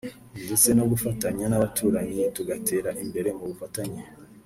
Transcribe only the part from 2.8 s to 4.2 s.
imbere mu bufatanye